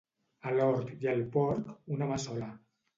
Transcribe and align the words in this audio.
A 0.47 0.53
l'hort 0.55 0.89
i 1.05 1.11
al 1.13 1.23
porc, 1.37 1.71
una 1.99 2.13
mà 2.13 2.23
sola. 2.29 2.55